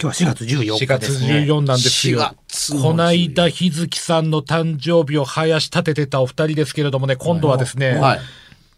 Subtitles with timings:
[0.00, 1.28] 今日は4月14 4日月ですね。
[1.46, 2.20] 14なんですよ。
[2.20, 8.20] 4こないだ日月さんの誕生日を生し立ててたお二人ですけれどもね、今度はですね、はい。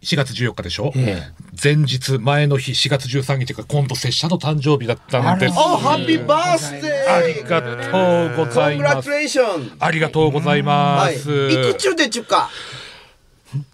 [0.02, 5.54] 4月14日でしょ、え前日、前の日、4月13日が今度拙者の誕生日だったんです。
[5.54, 9.10] ハッピーバースデありがとうございます。
[9.80, 11.48] ありがとうございます。
[11.48, 11.72] い。
[11.72, 12.48] くちゅうでちゅか？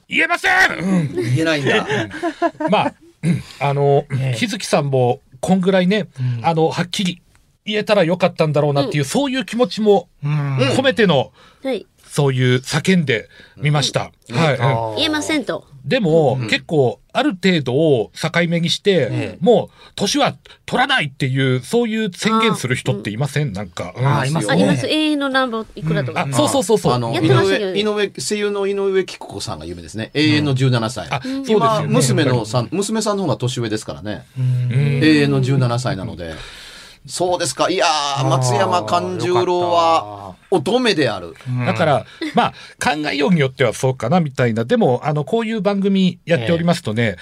[0.08, 1.14] 言えません、うん。
[1.14, 1.86] 言えないんだ。
[2.70, 3.42] まあ、うん。
[3.60, 4.38] あの、ええ。
[4.38, 6.08] 日月さんも、こんぐらいね、
[6.40, 7.20] あの、はっきり
[7.64, 10.58] 言えたらよかったんだろうなっていう、そういう気持ちもうん。
[10.58, 11.86] 込めての、はい。
[12.06, 14.12] そういう叫んでみました。
[14.30, 14.92] はい。
[14.92, 15.66] うん言えませんと。
[15.84, 23.92] でも、結構、ある程度を境目にして、ええもう、年は取らないっていう、そういう宣言する人っていません、なんか。
[23.96, 24.86] うんあいますあります。
[24.86, 26.26] ね永遠のナンバーいくらとか。
[26.30, 26.92] あ、そうそうそうそう。
[26.92, 30.10] あの、井上、井上、声優の井上貴子さんが有名ですね。
[30.14, 31.08] 永遠の17歳。
[31.10, 31.86] あ、そうですね。
[31.88, 34.24] 娘のさん、娘さんの方が年上ですからね。
[34.38, 36.34] うんうん永遠の17歳なので。
[37.06, 37.68] そうですか。
[37.70, 41.34] いやー、松山勘十郎は、乙女である。
[41.66, 44.64] だから、まあ、考えようによってはそうかな、みたいな。
[44.64, 47.16] でも、あの、こういう番組やっておりますとね、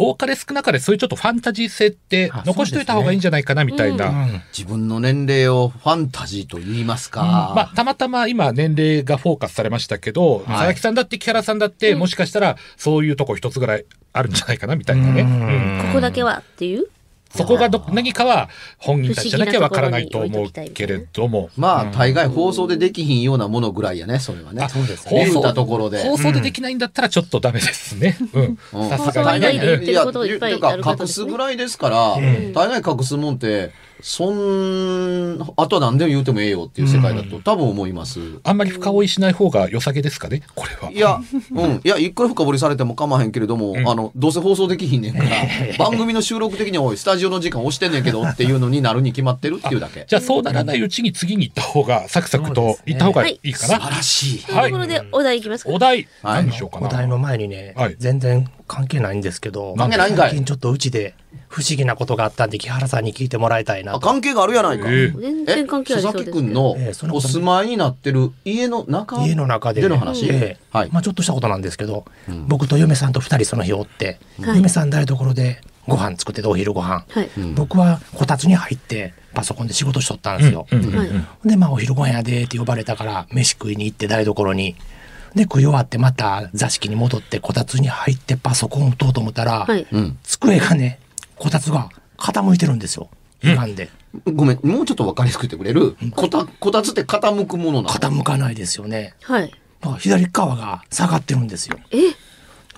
[0.00, 4.06] 多かれ少なかれそういうちょっとファンタジー性ってあ残しといた方がいいんじゃないかな、みたいな。
[4.10, 7.52] うん自分の年齢をファンタジーと言いますか。
[7.56, 15.22] まあ、たまたま今年齢がフォーカスされましたけど、はい佐々木さんだって木原さんだって、もしかしたらそういうとこ一つぐらいあるんじゃないかなみたいなね。
[15.22, 16.86] うんここだけはっていう？
[17.30, 21.50] そこがど何かは本人たちじゃなきゃわからないと思うけれども。
[21.56, 24.66] まあ、大概放送でできひんようなものぐらいやね、それはね。
[24.68, 26.02] そうです放送ところで。
[26.02, 28.16] 放送でできないんだったらちょっとダメですね。
[28.32, 28.58] うん。
[28.72, 29.78] うんさすがにね。
[29.78, 32.16] てることいやある方てか隠すぐらいですから、
[32.52, 38.20] 大概隠すもんって、そん、あとは何でも言うてもええよっていう世界だと多分思います。
[38.44, 40.92] あんまり深追いしない方が良さげですかね、これは。
[40.92, 41.20] いや、
[41.52, 41.80] うん。
[41.82, 45.30] いや、いくら深掘りされても構わへんけれども、あの、どうせ放送できひんねんから、
[45.78, 50.06] 番組の収録的に、おい、スタジオの時間押してんねんけどっていうのになるに決まってるっていうだけ。
[50.08, 53.90] じゃあそうならないうちに次に行った方が、サクサクと行った方がいいか素晴な。
[53.90, 54.44] らしい。
[54.44, 55.70] というところでお題いきますか？
[55.70, 56.86] お題、はい何にしようかな？
[56.86, 61.14] お題の前にね、はい全然関係ないんですけど、関係ないんかい最近ちょっとうちで
[61.48, 63.98] 不思議なことがあったんで、木原さんに聞いてもらいたいな。
[64.00, 64.86] 関係があるやないか。
[64.90, 70.90] ええ全然関係ありそう佐ですね々木くんのええそんなことお住まいになってる家の中家の中で,、での話、ええはい。
[70.92, 72.04] まあちょっとしたことなんですけど、
[72.46, 77.30] 僕と嫁さんと二人その日おって、はい嫁さん台所でご飯作っててお昼ご飯、はい。
[77.54, 80.66] 僕はこたつに入ってパソコンで仕事しとったんですよ。
[81.44, 84.76] でまあお昼ご飯やでって呼ばれたから飯食いに行って台所に。
[85.34, 89.86] で食い終わってまた座敷に戻ってこたつに入ってパソコン打とうと思ったら、はい。
[89.92, 90.18] うん。
[90.22, 90.98] 机がね
[91.38, 93.08] こたつが傾いてるんですよ。
[93.42, 93.90] 歪んで、
[94.34, 95.96] ごめん、もうちょっとわかりやすく言ってくれる？
[96.16, 97.88] こた、こたつって傾くものなの？
[97.88, 99.14] 傾かないですよね。
[99.22, 99.52] はい。
[99.80, 101.78] まあ左側が下がってるんですよ。
[101.92, 101.98] え？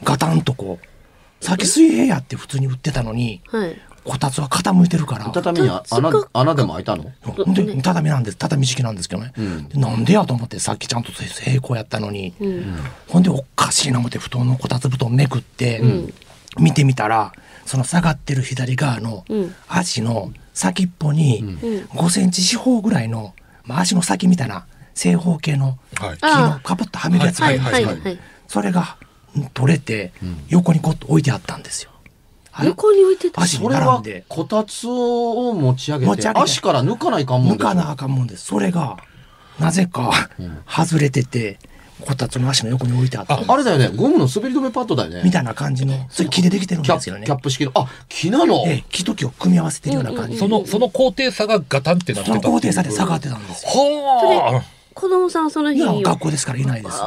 [0.04, 1.44] ガタンとこう。
[1.44, 3.80] 先水平やって普通に売ってたのにはい。
[4.02, 5.30] こたつは傾いてるから。
[5.30, 7.10] 畳にあ穴、穴でも開いたの？
[7.22, 7.54] ほん。
[7.54, 8.36] で畳なんです。
[8.36, 9.68] 畳敷きなんですけどね、ん。
[9.68, 12.76] でなんでやと思ってさっきちゃんと平行やったのに、うん。
[13.08, 15.82] ほんでおかしいな思って布団のこたつ布団めくって、
[16.58, 17.32] 見てみたら
[17.66, 21.44] その下がってる左側のうん足の先っぽに
[21.94, 26.18] 5センチ四方ぐらいの、まあ、足の先みたいな正方形のはい。
[26.18, 27.84] 木のカポッとはめるやつがあはい。
[27.84, 28.20] るんです。
[28.48, 28.96] それが
[29.36, 30.12] うん取れて
[30.48, 31.90] 横にこっと置いてあったんですよ。
[32.50, 33.40] はい横に置いてた。
[33.40, 38.44] 足にそれは並んで、こたつを持ち上げて足から抜かないかんも抜かなあかんもんです。
[38.46, 38.96] それが、
[39.60, 40.10] なぜか、
[40.68, 41.58] 外れてて、
[42.00, 43.36] こたつの足の横に置いてあった。
[43.36, 43.90] んですあれだよね。
[43.94, 45.22] ゴムの滑り止めパッドだよね。
[45.24, 47.22] みたいな感じの、それ木でできてるんキャですよね。
[47.22, 47.36] ッキャ。
[47.36, 47.72] ップ式の。
[47.74, 50.32] あ木なの、ええ、木と木を組み合わせてるような感じ。
[50.32, 50.38] で。
[50.38, 52.34] その、その高低差がガタンってなってた。
[52.34, 53.70] その高低差で下がっってたんですよ。
[53.70, 54.79] はあ。
[54.94, 57.00] 子供さんそのい日や学校ですからいないです。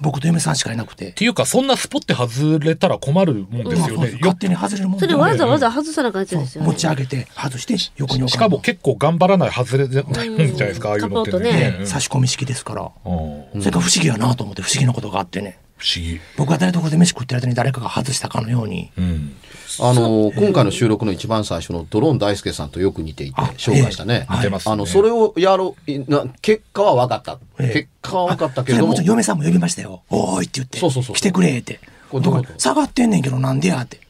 [0.00, 1.12] 僕と嫁さんしかいなくてっ。
[1.14, 4.10] ていうか、そんなスポって外れたら困るもんですよね。
[4.12, 6.68] よ勝手に外れるもんそれわざわざ外さな感じですよね。
[6.68, 12.90] 持ち上げて外して横に置しかも結構頑張らない外れないもんじゃないですか、ああいうのってねうん差し込み式ですから。
[13.04, 15.58] うんそれが不思議やなと思って不思議なことがあってね。
[15.76, 16.20] 不思議。
[16.36, 18.90] 僕が誰とこで飯食ってる間に誰かが外したかのように。
[18.96, 19.36] うん。
[19.78, 30.02] あの今回の収録の一番最初のドローン大輔さんとよく似ていてあ紹介したね、ええ似てますねあのそれをやろういな結果は分かった、ええ結果は分かったけれどもそれもちろん嫁さんも呼びましたよ。
[30.08, 30.78] おーいって言って。
[30.78, 31.80] そうそうそう来てくれって。
[32.10, 32.22] こ
[32.56, 34.00] 下がってんねんけどなんでやって。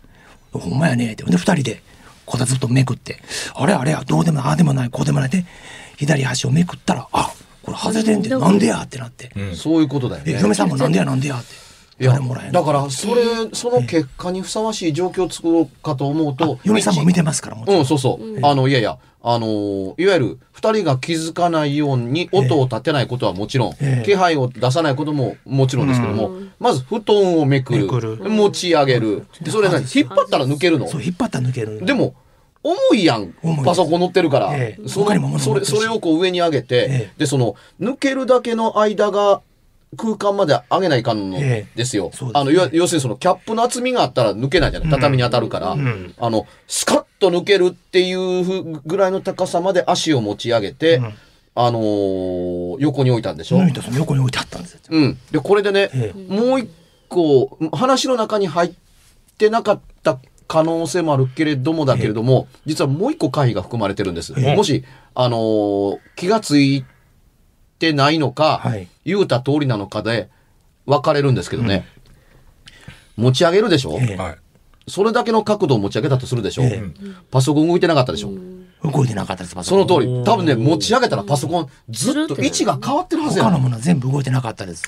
[0.53, 1.25] ほんまやねって。
[1.25, 1.83] で、二人で
[2.25, 3.21] こたつとめくって。
[3.55, 5.45] あれあれや、どうでもああでもない、こうでもないで、
[5.97, 7.33] 左端をめくったら、あ、
[7.67, 9.31] これ外れてんで、なんでやってなって。
[9.55, 11.67] そういうことだよえ、ね嫁さんもなんでやなんでやって。
[11.99, 13.23] いや誰もらえんだからそれ
[13.55, 17.79] その結果にふさわしい状況を作ろうかと思うと嫁さんも見てますから、もちろん。
[17.81, 17.99] うん、そう。
[17.99, 18.47] そう。
[18.47, 24.03] あの、いやいや、あのーいわゆる、二人が気づかないように音を立てないことはもちろん、ええ。
[24.05, 28.17] 気配を出さないことももちろんですけども、まず布団をめくる、めくる。
[28.29, 29.27] 持ち上げる。
[29.41, 29.81] でそれ何？
[29.81, 30.87] 引っ張ったら抜けるの？
[30.87, 31.83] そう、引っ張ったら抜ける。
[31.83, 32.15] でも、
[32.67, 33.35] 重いやん。
[33.65, 34.89] パソコン乗ってるから、ええ。
[34.89, 37.13] そ他にも物それそれをこう上に上げて、ええ。
[37.19, 39.41] でその抜けるだけの間が
[39.97, 41.77] 空間まで上げないかんのええ。
[41.77, 42.11] ですよ。
[42.13, 42.31] すね。
[42.35, 44.91] あの要要するにそのキャップの厚みがあったら抜けないじゃない。
[44.91, 46.15] 畳に当たるから、ん。
[46.19, 51.15] あのスカッと抜けるっていうふぐらいの高さまで足を持ち上げて、ん。
[51.59, 53.59] あのー横に置いたんでしょ？
[53.97, 54.81] 横に置いてあったんですよ。
[54.91, 55.19] うん。
[55.31, 56.13] で、これでね、え。
[56.29, 56.69] もう一
[57.09, 58.73] 個、話の中に入っ
[59.39, 60.19] てなかった
[60.49, 64.33] 可能性もあるけれどもだけれども、実はもう一個回避が含まれてるんです。
[64.37, 64.85] えもし、
[65.15, 66.85] あのー気がつい
[67.79, 70.29] てないのか、はい言うた通りなのかで
[70.87, 71.87] 分かれるんですけどね。
[73.17, 73.99] 持ち上げるでしょ？
[74.89, 76.83] それだけの角度を持ち上げたとするでしょ、え
[77.31, 78.31] パソコン動いてなかったでしょ、
[78.85, 80.25] 動いてなかったです、パソそコンの通り。
[80.25, 83.49] 多分ね、持ち上げたらパソコンずっと位置が変わってるはずやん。
[83.49, 84.85] 他のものは全部動いてなかったです。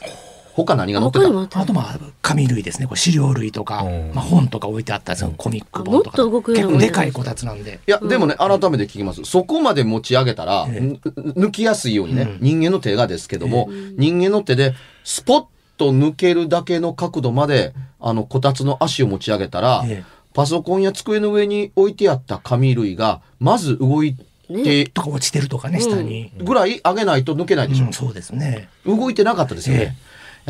[0.65, 1.61] 他何が載ってた？
[1.61, 4.13] あとまあ紙類ですね、これ資料類とか、うん。
[4.15, 5.33] まあ本とか置いてあったりする。
[5.37, 6.17] コミック本とか。
[6.21, 6.79] あもっと動くような。
[6.79, 7.81] 結構でかいこたつなんで。
[7.87, 9.25] いや、でもね、改めて聞きます。
[9.25, 12.39] そこまで持ち上げたら、抜きやすいようにね、うん。
[12.41, 14.75] 人間の手がですけども、人間の手で、
[15.05, 15.47] スポッ
[15.77, 20.19] と抜けるだけの角度まで、あの、こたつの足を持ち上げたら、ええ。
[20.35, 26.33] パソコンや机の上に置いてあった紙類が、まず動いて、とか落ちてるとかね、下に。
[26.39, 27.87] ぐらい上げないと抜けないでしょ。
[27.87, 28.69] うん、そうですね。
[28.87, 29.97] 動いてなかったですよえね。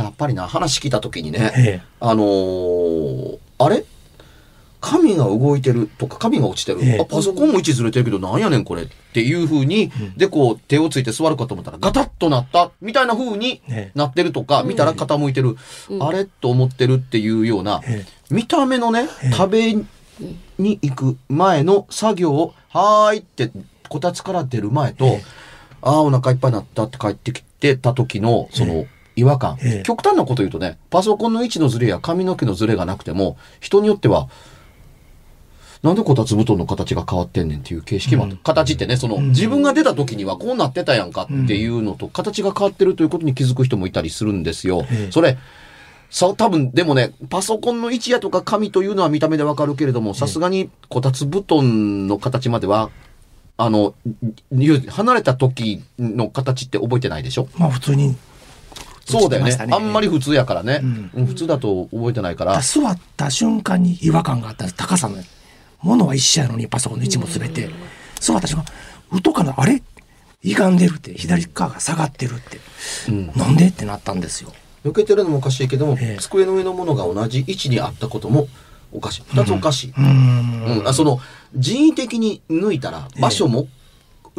[0.02, 1.82] やっぱりな、話聞いた時にね、ええ。
[2.00, 3.84] あのーあれ？
[4.80, 7.00] 紙が動いてるとか紙が落ちてる、ええ。
[7.00, 8.82] あパソコンも位置ずれてるけどなんやねんこれ。
[8.82, 12.70] っていう風に、でこう手をついて座るかと思ったらガタッとなった。
[12.80, 13.98] みたいな風にええ。
[13.98, 15.56] なってるとか、見たら傾いてる、
[16.00, 16.26] あれ？
[16.26, 19.32] と思ってるっていうような、え見た目のね、ええ。
[19.32, 23.50] 食べに行く前の作業を「はーい」って
[23.88, 25.22] こたつから出る前と、ええ。
[25.82, 28.86] ああお腹いっぱいになったって帰ってきてた時のその
[29.18, 29.82] 違和感、ええ。
[29.84, 34.28] 極端なこと言うとねパソコンの位置のズレや髪の毛のズレがなくても人によっては
[35.80, 44.84] なんでこたつ布団の形が変わってんねんっていう形式もある、形ってねその、自分が出た時にはこうなってたやんかっていうのと、形が変わってるということに気づく人もいたりするんですよ。
[44.90, 45.12] ええ。
[45.12, 45.38] それ
[46.10, 52.90] そう、多分、でもね、パソコンの位置やとか紙というのは見た目でわかるけれども、さすがにこたつ布団の形までは、
[53.56, 53.94] あの、
[54.50, 57.46] い離れた時の形って覚えてないでしょ？
[57.56, 58.16] まあ普通に。
[59.08, 62.60] そうだよねあんまり普通やからね、んうん普通だと覚えてないから。
[62.60, 65.16] 座った瞬間に違和感があった高さの。
[65.80, 67.70] ものは一緒やのにパソコンの位置も全て。
[68.20, 68.64] 座った瞬間、
[69.12, 69.82] うとかな、あれ？
[70.42, 72.58] 歪んでるって、左側が下がってるって。
[73.08, 73.68] うんなんで？
[73.68, 74.52] ってなったんですよ。
[74.84, 78.48] 抜けてるのもおかしいけども、ええ机の上のものが同じ位置にあったことも
[78.92, 79.22] おかしい。
[79.28, 79.90] 二つおかしい。
[79.90, 80.78] うーん。
[80.80, 81.20] うんあその
[81.54, 83.68] 人為的に抜いたら場所も、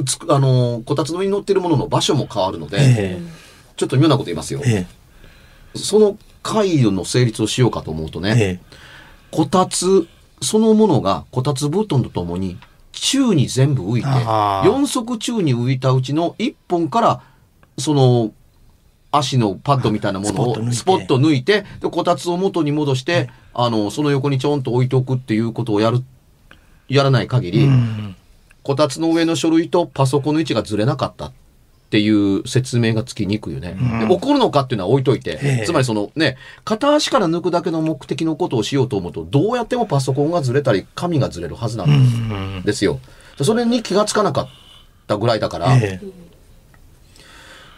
[0.06, 3.20] つくあのこたつの上に乗ってるものの場所も変わるので、え
[3.80, 4.62] ちょっと妙なこと言いますよ。
[4.66, 4.86] え。
[5.74, 5.80] え。
[5.80, 8.60] その回路の成立をしようかと思うとね、ええ。
[9.32, 10.06] こたつ
[10.42, 12.58] そのものがこたつ布団とともに
[12.92, 17.22] 宙に全部浮いてあー4足宙に浮いたうちの1本から
[17.78, 18.34] その
[19.12, 21.66] 足のパッドみたいなものをスポッと抜いて。
[21.80, 26.04] でこたつを元に戻して、あのその横にちょんと置いておくっていうことをやる
[26.90, 28.16] やらない限り、うん。
[28.62, 31.28] こたつの上の書類とパソコンの位置がずれなかった。
[31.28, 31.32] っ
[31.90, 33.76] っていう説明がつきにくいよね。
[34.00, 43.00] で怒るのかっていうのは置いといて、ええつまりそのね、片足から抜くだけの目的のことをしようと思うと、どうやってもパソコンがずれたり、紙がずれるはずなんですよ。
[43.40, 44.50] でそれに気がつかなかっ
[45.08, 46.29] たぐらいだから、ええ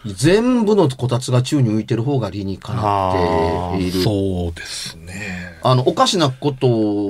[0.05, 4.01] 全部のこたつが宙に浮いてる方が理にかなっている。
[4.01, 5.59] そうですね。
[5.63, 6.67] あの、おかしなこと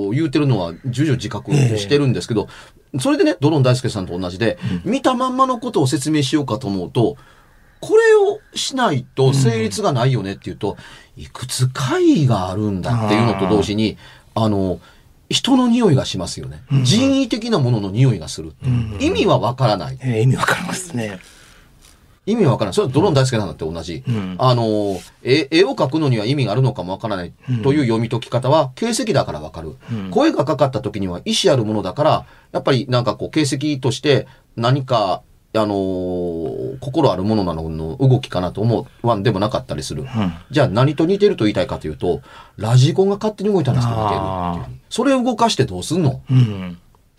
[0.08, 2.48] を言うてるのは重々自覚してるんですけど、
[3.00, 7.16] それでね、ドローン大輔さんと同じで、見たまんまのことを説明しようかと思うと、
[7.80, 10.78] これをしないと成立がないよねっていうと、
[11.16, 13.98] いくつ会があるんだっていうのと同時に、
[14.36, 14.80] あの、
[15.30, 16.62] 人の匂いがしますよね。
[16.84, 18.54] 人為的なものの匂いがする。
[19.00, 19.98] 意味はわからない。
[20.02, 21.20] ええ意味わかりますね。
[22.26, 22.74] 意味わからない。
[22.76, 24.04] それはドローン大輔さんだって同じ。
[24.08, 29.76] んあの、絵絵を描くのには意味があるのかもわからないという読み解き方は、形跡だからわかる。
[30.12, 35.24] 声がかかった時には意思あるものだから、やっぱりなんかこう、形跡として何か、
[35.54, 40.06] あのー心あるものなのの動きかなと思わんでもなかったりする。
[40.50, 42.22] じゃあ何と似てると言いたいかというと、
[42.56, 46.22] ラジコンが勝手に動いたんですと似てるっていうあそれを動かしてどうすんの？
[46.30, 46.78] うん。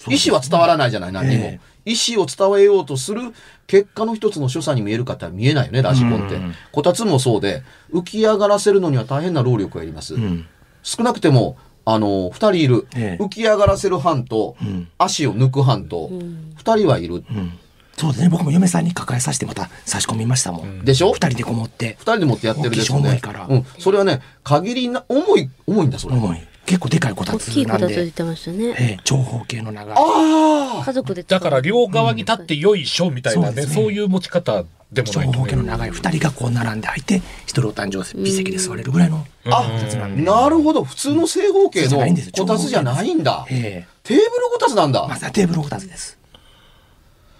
[0.09, 1.44] 意思は伝わらないじゃない、何にも。
[1.44, 3.21] え意思を伝えようとする
[3.66, 6.54] 結果の一つの所作に見えるかって見えないよね、ラジコンってうん。
[6.71, 10.14] こたつもそうで、浮き上がらせるのには大変な労力がいります。
[10.14, 10.47] うん。
[10.85, 12.87] 少なくても、あの、二人いる。
[12.94, 16.11] ええ浮き上がらせる班と、ん足を抜く班と、
[16.56, 17.16] 二人はいる。
[17.16, 17.59] うん。
[17.97, 18.28] そうですね。
[18.28, 20.85] 僕も嫁さんに抱えさせてまた差し込みましたもん。
[20.85, 21.12] でしょ？
[21.12, 22.12] 二人でこもって二。
[22.12, 23.47] 人で持ってやってるでしょ重いから。
[23.49, 23.66] うん。
[23.78, 26.14] それはね、限りな、重い、重いんだ、それ。
[26.14, 26.38] 重い。
[26.66, 28.11] 結構でかいこた大つきいこたつ言っなんで。
[28.12, 28.69] てましたね。
[28.69, 29.97] ええ長方形の長い。
[29.97, 35.38] ああ家族でだから両側に立ってよいしょみたいなね、そうですねそういう持ち方でも長ないとね。
[35.38, 37.16] 方形の長い二人がこう並んで入って、
[37.47, 40.23] 一人お誕生日席で座れるぐらいのこあたつなんで。
[40.23, 40.85] なるほど。
[40.85, 41.99] 普通の正方形の
[42.33, 43.47] こたつじゃないんだ。
[43.50, 45.07] ええテーブルこたつなんだ。
[45.07, 46.19] まさテーブルこたつです。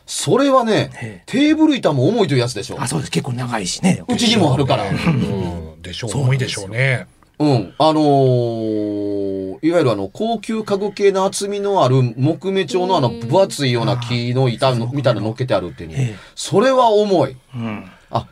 [0.07, 2.81] それはねええ、テーブル板も重いというやつでしょ。
[2.81, 3.11] あ、そうです。
[3.11, 4.05] 結構長いしね。
[4.09, 4.85] うちにもあるから。
[4.91, 7.07] うんでしょう重いでしょうね。
[7.39, 7.75] うん。
[7.79, 9.33] あのー
[9.65, 16.19] いわゆるあの、高級家具系の厚みのある木目調のあの、分厚いような木の板のみたいなの乗っけてあるっていう。
[16.35, 17.37] それは重い。
[17.55, 17.85] うん。
[18.11, 18.27] あ、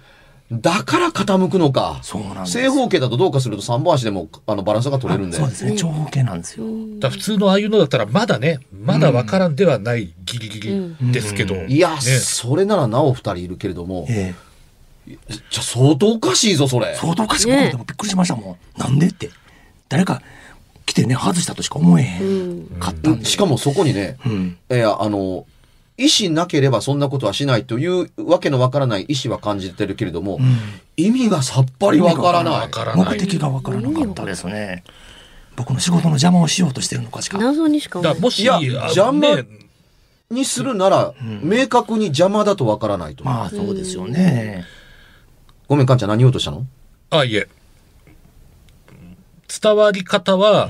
[0.51, 2.01] だから傾くのか。
[2.03, 5.37] そうなんです正方形だとどうかすると3本足でもあのバランスが取れるんで。
[5.37, 5.77] そうですね。
[5.77, 6.67] 長方形なんですよ。
[6.99, 11.55] だから普通のああいうのだったらまだね、まだわからんではないギリギリですけど。
[11.55, 14.35] いや、ね、それならなお二人いるけれども、え
[15.51, 16.97] じゃ相当おかしいぞ、それえ。
[16.97, 18.81] 相当おかしくて、びっくりしましたもん。
[18.81, 19.31] なんでって。
[19.89, 20.23] 誰か
[20.87, 23.25] 来てね、外したとしか思えへんかったんで。
[23.25, 24.59] しかもそこにね、うん。
[24.71, 25.47] いや、あの、
[25.97, 30.39] 意思なければそんなことはしないというわけのわからない意思は感じてるけれども、
[30.97, 32.61] 意味がさっぱりわからない。
[32.61, 33.19] わからない。
[33.19, 34.83] 目的がわからなかったですね。
[35.57, 37.37] 僕の仕事の邪魔をしようとしてるのかしか。
[37.39, 39.45] 謎にしかもし、いやあ邪魔ね
[40.31, 41.13] にするなら、
[41.43, 43.25] 明確に邪魔だとわからないと。
[43.25, 44.65] まあそうですよね。
[45.71, 46.67] ごめん、かんちゃん何言おうとしたの？
[47.11, 47.47] あ、いえ。
[49.63, 50.69] 伝わり方は、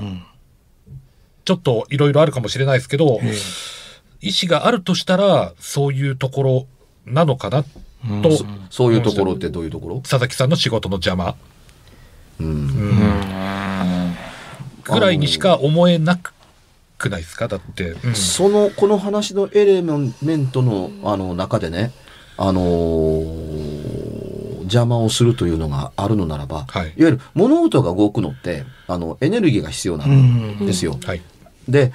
[1.43, 3.33] ちょっといろいろあるかもしれないですけど、え
[4.21, 6.67] 意思があるとしたら、そういうところ
[7.07, 8.29] なのかな、と、
[8.69, 10.01] そういうところってどういうところ？
[10.01, 11.35] 佐々木さんの仕事の邪魔。
[12.39, 14.15] うん。
[14.83, 16.19] ぐらいにしか思えな
[16.99, 17.47] くないですか？
[17.47, 17.95] だって。
[18.03, 18.13] うん。
[18.13, 21.91] その、この話のエレメントの、あの、中でね、
[22.37, 23.40] あのー
[24.71, 30.97] 邪魔をするというのがあるのならば、はいいわゆる物事が動くのって、あの、エネルギーが必要なんですよ。
[31.03, 31.21] はい。
[31.67, 31.91] で、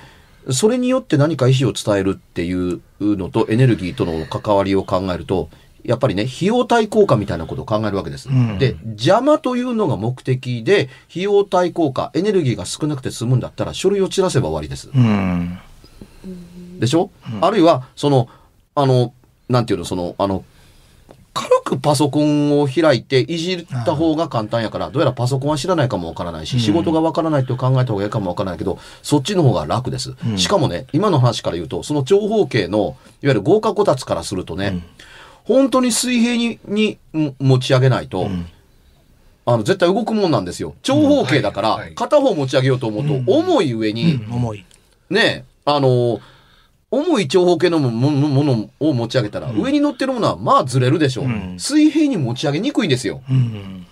[0.50, 5.49] それによって何か意思を伝えるっていうのとエネルギーとの関わりを考えると、
[5.87, 8.28] やっぱりね、費用対効果みたいなことを考えるわけです。
[8.28, 14.90] んで、邪魔というのが目的で、費用対効果、エネルギーが少なくて済むんだったら、書類を散らせば終わりです。
[14.92, 15.59] うん。
[16.80, 18.28] でしょ、あるいは、その、
[18.75, 19.14] あの、
[19.49, 20.45] なんていうの、その、あの、
[21.36, 30.14] 軽くパソコンを開いていじった方が簡単やから、どうやらパソコンは知らないかもわからないし、仕事がわからないと考えた方がいいかもわからないけど、そっちの方が楽です。
[30.36, 34.82] しかもね、今の話から言うと、その長方形の、いわゆる豪華こたつからするとね、
[35.44, 38.30] 本当に水平ににん持ち上げないと、
[39.44, 40.74] あの、絶対動くもんなんですよ。
[40.82, 44.20] 長方形だから、片方持ち上げようと思うと、重い上に。
[45.10, 46.20] ねあの、
[46.96, 51.56] 重い長方形のももものを持ち上げたら、上に乗ってるものはまあずれるでしょう、ん。
[51.58, 53.22] 水平に持ち上げにくいんですよ。
[53.30, 53.86] うん。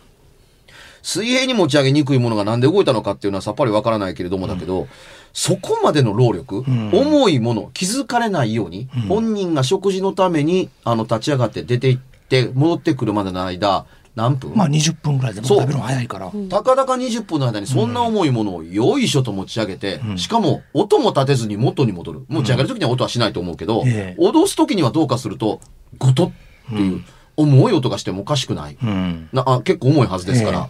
[1.03, 4.89] 水平に持ち上げにくいものがなんで動いたのかっていうのはさっぱりわからないけれどもだけど、
[5.35, 6.91] そこまでの労力、ん。
[6.95, 13.85] 重いもの、気づかれないように、本人が食事のために、あの、立ち上がって出て行って、戻ってくるまでの間、
[14.15, 15.61] 何分、まあ20分ぐらいでもそう。
[15.61, 16.33] 食べるの早いから。
[16.49, 22.25] たかだか20分の間にそんな重いものをよいしょと持ち上げて、しかも音も立てずに元に戻る。
[22.29, 24.21] 持ち上げるときには音はしないと思うけど、ええ。
[24.21, 25.61] 脅すときにはどうかすると、
[25.99, 26.33] ゴトっ
[26.69, 27.03] ていう、
[27.37, 28.77] 重い音がしてもおかしくない。
[28.81, 29.29] うん。
[29.33, 30.69] なあ結構重いはずですから、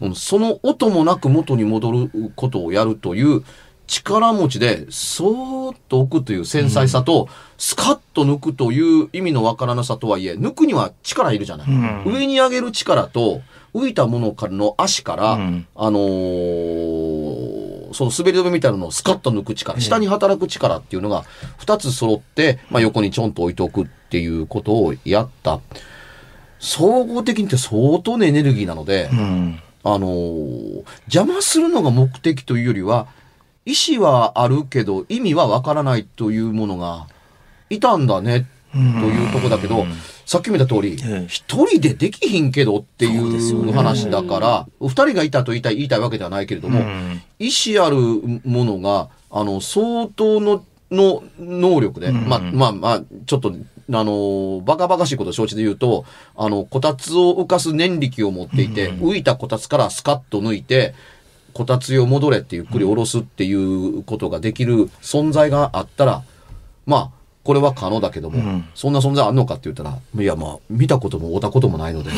[0.00, 0.14] うん。
[0.14, 3.42] その音もなく元に戻ることをやるという
[3.86, 11.70] 力持ちで、そーっと置くという繊細さと、スカッと抜くという意味のわからなさとはいえ、抜くには力いるじゃない。
[11.70, 13.42] ん上に上げる力と、
[13.74, 21.24] 浮いたものからの足から、うんあのーその滑り止めみたいなのをスカッと抜く力、下に働く力っていうのが
[21.60, 25.60] 2つ揃って、まあ、横にちょんと置いておくっていうことをやった。
[26.58, 29.60] 総合的にって相当なエネルギーなので、うん。
[29.84, 33.06] あのー邪魔するのが目的というよりは、
[33.66, 37.06] 意思はあるけど意味はわからないというものが
[37.70, 39.86] いたんだね、というとこだけど、
[40.26, 47.22] さっきも言った通りええ、一人でできひんけどっていう話だから、二人がいたと言いたい、言いたいわけではないけれども、うん。
[47.38, 52.28] 意思あるものが、あの、相当の、の能力で、うん。
[52.28, 53.54] まあ、まあ、まあ、ちょっと、
[53.92, 56.06] あの、バカバカしいことを承知で言うと、
[56.36, 60.94] あの、こたつを浮かす念力を持っていて、浮いたこたつからスカッと抜いて、
[61.54, 66.22] こたつよ戻れってゆっくり下ろすっていうことができる存在があったら、
[66.84, 67.10] まあ、
[67.44, 68.64] これは可能だけども、うん。
[68.74, 72.10] そんな存在あんのかって言ったら、いや、まあ、見たことも会ったこともないので、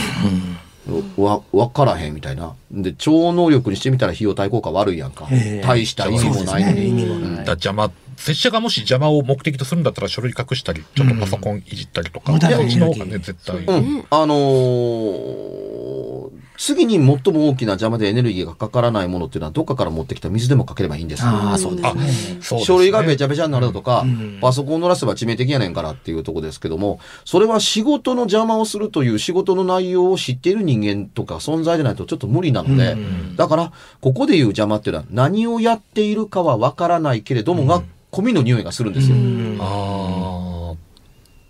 [1.17, 2.55] わ、わからへんみたいな。
[2.71, 5.29] で、超能力にしてみたら費用対効果悪いやんか。
[5.31, 5.67] ええ。
[5.67, 6.95] 大した意味もないのに。
[6.95, 7.03] ね。
[7.05, 7.37] うん。
[7.37, 14.05] だ邪魔拙者がもし邪魔を目的とするんだったら書類隠したりちょっとパソコンいじったりとか、無駄なそっちの方がね絶対、うん。
[14.11, 16.16] あのー
[16.57, 22.01] 次に最も大きな邪魔でエネルギーがかからないものっていうのはどっかから持ってきた水でもかければいいんですよああ、そうですあね。
[22.01, 32.97] そうですね書類がべちゃべちゃになるとか、うんパソコン乗らせば致命的やねんからっていうとこですけども、それは仕事の邪魔をするという仕事の内容を知っている人間とか存在でないとちょっと無理なので、
[33.37, 37.83] だから、ここで言う邪魔っていうのは何をやっているかはわからないけれどもが、
[38.13, 39.17] 込みの匂いがするんですよ。
[39.61, 40.77] ああ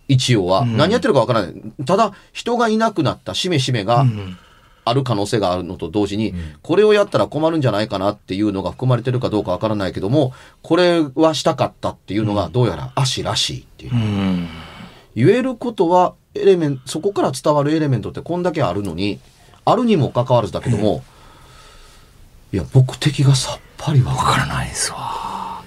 [0.09, 0.65] 一応は。
[0.65, 1.55] 何やってるかわからない。
[1.85, 4.39] ただ、人がいなくなったしめしめがうん
[4.87, 13.95] ある可能性があるのと同時に、これをやったら困るんじゃないかなっていうのが含まれてるかどうかわからないけども、これはしたかったっていうのがどうやら足らしいっていう。
[13.95, 14.49] うん。
[15.17, 19.19] 言えることは、エレメント、そこから伝わるエレメントってこんだけあるのに、
[19.65, 21.03] あるにもかかわらずだけども、
[22.53, 25.63] いや、目的がさっぱりわわかからないですわ。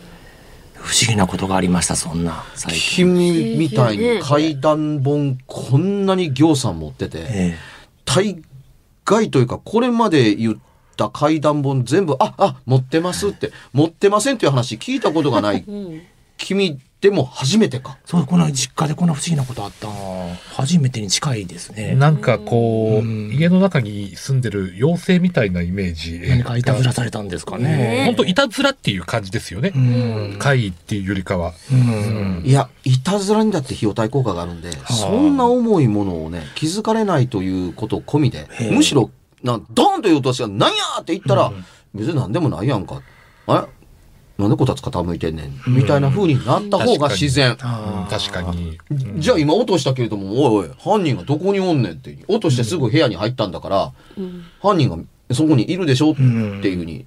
[0.76, 3.06] 不思議なことがありました、そんな、最近。
[3.06, 7.58] 君みたいに階段本こんなに行さん持ってて、え
[8.06, 8.42] 大
[9.10, 10.58] 概というか、これまで言っ
[10.96, 15.66] た階段本全部、あ、あ、持ってますって、持ってませんっていう話聞いたことがない、
[16.38, 17.98] 君でも初めてか。
[17.98, 21.96] えそう、この実家でこんな不思議なことあったの初めてに近いですね。
[21.96, 28.04] なんかこう、うん家の中に住んでる妖精みたいなイメージ何かいたずらされたんですかね。
[28.06, 30.36] 本当いたずらっていう感じですよね、うん。
[30.40, 32.42] 怪異っていうよりかは、うん。
[32.44, 39.10] いや、いたずらにだって費用対効果があるんで、そんな重いものをね、気づかれないということ込みでむしろ、
[39.42, 41.54] なドーンと言うと私が、なんやって言ったら、
[41.94, 43.02] 別に何でもないやんか。
[43.48, 43.68] あれ
[44.40, 45.74] なんでこたつ傾いてんねん。
[45.76, 47.58] みたいな風になった方が自然。
[48.10, 48.80] 確かに、
[49.18, 52.18] じゃあ今落としたけれども、おいおい、犯人がどこにおんねんって。
[52.28, 53.92] 落としてすぐ部屋に入ったんだから、
[54.62, 54.98] 犯人が
[55.34, 57.06] そこにいるでしょっていうふうに。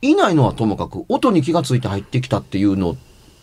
[0.00, 2.96] いないのはともかく、音に気がついて入ってきたっていうのっ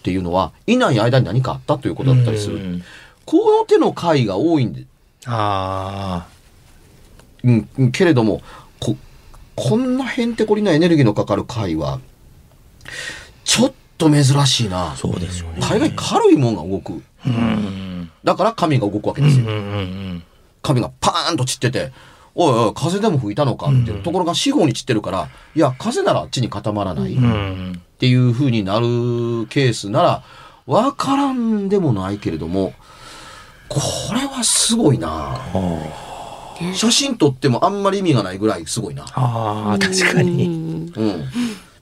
[0.03, 2.55] ていうのは、いない間に何かあったということだったりする。
[2.55, 2.83] うん
[3.29, 4.85] この手の回が多いんで、
[5.27, 6.25] あ
[7.43, 8.41] うん、うんけれども、
[8.79, 8.97] こ、
[9.55, 11.99] こんなへんてこりなエネルギーのかかる回は、
[13.43, 14.95] ちょっと珍しいなあ、。
[14.95, 15.60] そうですよね。
[15.62, 17.02] 大概軽いもんが動く。
[17.25, 18.12] うん。
[18.23, 19.45] だから神が動くわけですよ。
[19.45, 20.23] うんうん
[20.62, 21.91] 神がパーンと散ってて、
[22.36, 27.17] おいおい、風でも吹いたのかっていうところが四方に散ってるから、いや、風ならあっちに固まらないっ。
[27.97, 28.86] ていう風になる
[29.49, 30.23] ケースなら、
[30.65, 32.73] わからんでもないけれども、
[33.67, 33.80] こ
[34.13, 35.39] れはすごいな
[36.73, 39.06] 写真撮ってもあんまり意味がないぐらいすごいな。
[39.13, 40.91] ああ、確かに。
[40.95, 41.25] うん。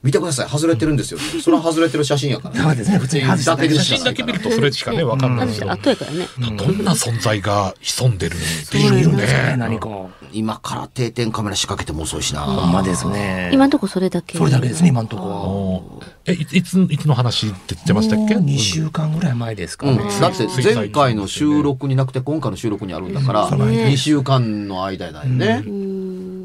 [0.02, 0.48] 見てください。
[0.48, 1.18] 外れてるんですよ。
[1.18, 2.74] それは外れてる写真やから。
[2.74, 2.84] ね。
[2.98, 6.26] 普通に写真だけ見るとそれしかね分かんないですけど、後やからね。
[6.38, 9.56] どんな存在が潜んでるんでしょういるんですかね、ね。
[9.56, 9.88] 何か。
[10.30, 12.42] 今から定点カメラ仕掛けても遅いしな。
[12.42, 13.50] ほんまですね。
[13.52, 14.36] 今んとこそれだけ？
[14.36, 20.04] それだけですね、今のとこえいいついつの話って言ってましたっけ？2週間ぐらい前ですかうん、ね。
[20.20, 25.64] だって前回の収録になくて今回の収録にあるんだから、その間2週間の間だよね。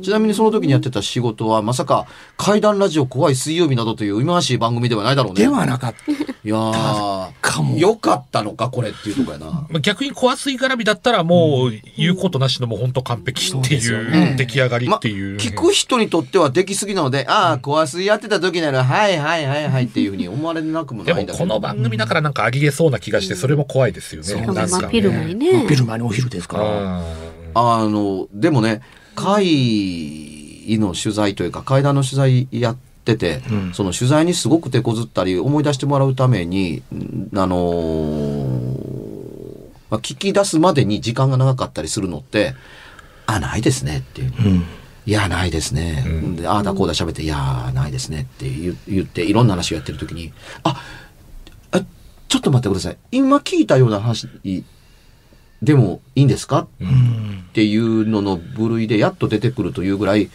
[0.04, 2.06] ちなみにその時にやってた仕事は、まさか、
[2.38, 5.42] 怪談ラジオ怖い水曜日などという忌まわしい番組ではないだろうね。
[5.42, 6.12] ではなかった。
[6.12, 9.46] いやー、かもよかったのか、これっていうとこやな。
[9.46, 15.38] まあ逆に怖すい絡みだったらもう言うことなしのもう本当完璧っていうね出来上がりまっていう。
[15.38, 21.46] 聞く人にとってはできすぎなので、ああ、怖すぎやってた時なら、はいはいはいはいっていうふうに思われなくもでもないんだけど。
[21.46, 24.28] この番組だからなんかありえそうな気がしてそれも怖いですよね。
[24.28, 25.54] しかもなんか真っ昼間にね。
[25.54, 26.64] 真っ昼間にお昼ですから。
[26.64, 28.82] うんあの、でもね、
[29.16, 39.04] 会の取材というか、会談の取材やってて、うんその取材にすごく手こずったり、思い出してもらうために、んあのー
[39.94, 42.56] まあ、聞き出すまでに時間が長かったりするのって、
[43.28, 44.34] あ、ないですねっていう。
[44.40, 44.64] うん。
[45.06, 46.04] いや、ないですね。
[46.06, 50.82] うんでああだこうだ喋って、いや、ないですねって言言って、いろんな話をやってるときに、あ、
[51.72, 51.82] あ、
[52.28, 52.98] ちょっと待ってください。
[53.12, 54.28] 今聞いたような話
[55.64, 56.68] でもいいんですか？
[56.82, 57.46] うん。
[57.50, 60.30] っていうのの部類でやっと出てくるというぐらい、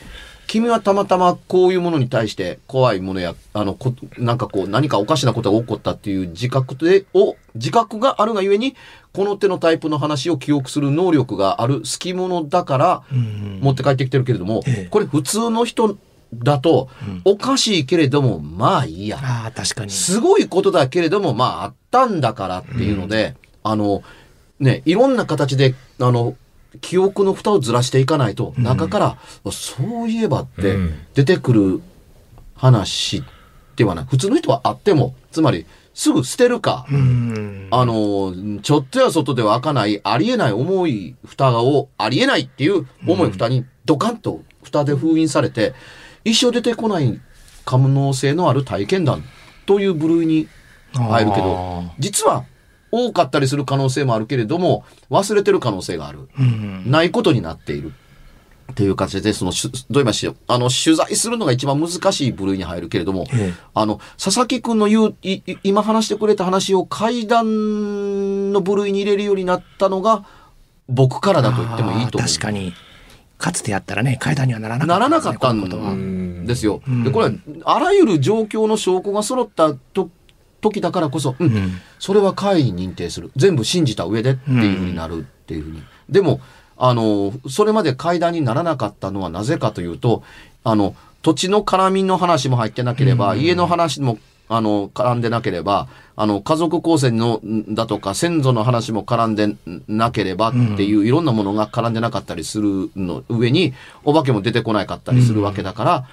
[0.46, 8.74] 君はたまたまこういうものに対して怖いものや、あの、こなんかこう何かおかしなことが起こったっていう自覚で、を、自覚があるがゆえに、
[9.12, 13.58] この手のタイプの話を記憶する能力がある好き者だから、うん。
[13.60, 15.98] 持って帰ってきてるけれども、ええこれ普通の人
[16.32, 16.88] だと、
[17.26, 19.18] おかしいけれども、まあいいや。
[19.20, 19.90] ああ、確かに。
[19.90, 24.02] すごいことだけれども、まああったんだからっていうので、あの、
[24.60, 26.36] ね、いろんな形で、あの、
[26.80, 29.18] 記憶の蓋をずらしていかないと、中から、
[29.50, 31.82] そういえばってうん出てくる
[32.54, 33.22] 話
[33.76, 34.04] ではない。
[34.08, 37.68] 普通の人はあっても、つまり、すぐ捨てるか、うん。
[37.70, 45.74] あの、ちょっとや外では開かない、ありえない重い蓋を、ありえないっていう重い蓋にドカンと蓋で封印されて、
[46.24, 47.20] 一生出てこない
[47.64, 49.24] 可能性のある体験談
[49.66, 50.48] という部類に
[50.92, 52.44] 入るけどあ、実は
[52.90, 56.28] 多かったりする可能性もあるけれども、忘れてる可能性がある。
[56.38, 56.90] うん。
[56.90, 57.92] ないことになっている。
[58.70, 60.36] っていう形で、その、どう言いましょう。
[60.46, 65.16] あの、取材するのが一番難しい部類に入るけれども、ええあの、佐々木くんの言う、
[65.62, 70.24] 今話してくれた話を階段の部類に入れるようになったのが、
[70.88, 72.28] 僕からだと言ってもいいと思う。
[72.28, 72.74] 確かに。
[73.38, 75.52] かつてやったらね、階段にはならなかなったね、らなかった
[75.92, 76.82] んですよ。
[76.86, 77.32] うんで、これは、
[77.64, 80.10] あらゆる状況の証拠が揃ったと
[80.60, 83.32] 時だからこそ、うんうんそれは会に認定する。
[83.36, 85.82] 全部信じた上でっていうふうになるっていうふうに。
[86.08, 86.40] でも、
[86.76, 90.22] あの、それまで階段にならなかったのはなぜかというと、
[90.62, 94.18] あの、土地の絡みの話も入ってなければ、家の話も、
[94.48, 99.56] あの、絡んでなければ、あの、家族構成の、んだとか、先祖の話も絡んで
[99.88, 106.06] なければっていう、いろんなものが絡んでなかったりするの上に、お化けも出てこないかったりするわけだから、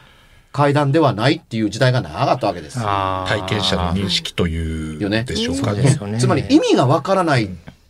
[0.56, 2.82] 階段ではないっていう時代が長かったわけです。
[2.82, 5.98] 体験者の認識というよねでしょうかね。
[6.00, 6.18] よね。
[6.18, 7.50] つまり意味がわからない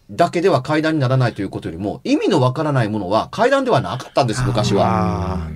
[0.09, 5.35] だけでは階段にならないということよりも、意味のわからないものは階段ではなかったんです、昔は。
[5.35, 5.47] あ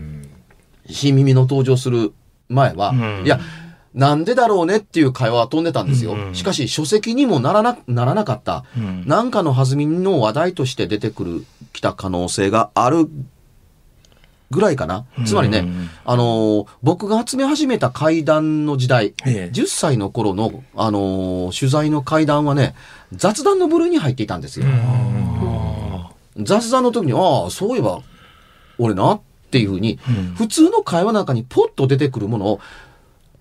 [0.88, 2.14] 新耳の登場する
[2.48, 2.90] 前は。
[2.90, 3.40] うんいや、
[3.96, 6.14] なんでだろうねっていう会話は飛んでたんですよ。
[6.14, 8.66] うんしかし、書籍にもならな、ならなかった。
[8.78, 13.10] ーうんなんかの弾みの話題として出てくる、きた可能性がある
[14.52, 15.06] ぐらいかな。
[15.26, 15.90] つまりね、うん。
[16.06, 19.52] あのー僕が集め始めた怪談の時代、ええ。
[19.54, 22.74] 10歳の頃の、あのー取材の怪談はね、
[23.14, 24.66] 雑談の部類に入っていたんですよ。
[26.38, 28.02] 雑談の時に、ああ、そういえば、
[28.78, 30.36] 俺な、っていうふうに、うん。
[30.36, 32.60] 普通の会話の中にポッと出てくるものを、